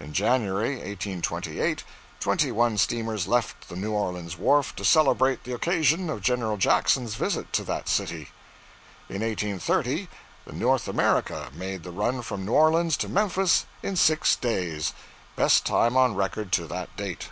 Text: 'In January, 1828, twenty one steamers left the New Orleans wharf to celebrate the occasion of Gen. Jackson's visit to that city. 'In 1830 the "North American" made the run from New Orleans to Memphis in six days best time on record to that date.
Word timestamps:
'In 0.00 0.12
January, 0.12 0.70
1828, 0.78 1.84
twenty 2.18 2.50
one 2.50 2.76
steamers 2.76 3.28
left 3.28 3.68
the 3.68 3.76
New 3.76 3.92
Orleans 3.92 4.36
wharf 4.36 4.74
to 4.74 4.84
celebrate 4.84 5.44
the 5.44 5.52
occasion 5.54 6.10
of 6.10 6.22
Gen. 6.22 6.58
Jackson's 6.58 7.14
visit 7.14 7.52
to 7.52 7.62
that 7.62 7.88
city. 7.88 8.30
'In 9.08 9.22
1830 9.22 10.08
the 10.44 10.52
"North 10.54 10.88
American" 10.88 11.50
made 11.56 11.84
the 11.84 11.92
run 11.92 12.20
from 12.22 12.44
New 12.44 12.52
Orleans 12.52 12.96
to 12.96 13.08
Memphis 13.08 13.64
in 13.80 13.94
six 13.94 14.34
days 14.34 14.92
best 15.36 15.64
time 15.64 15.96
on 15.96 16.16
record 16.16 16.50
to 16.50 16.66
that 16.66 16.96
date. 16.96 17.28